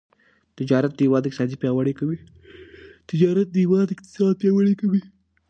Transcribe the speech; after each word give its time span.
تجارت 0.57 0.91
د 0.95 0.99
هیواد 3.75 3.89
اقتصاد 3.93 4.31
پیاوړی 4.41 4.73
کوي. 4.81 5.01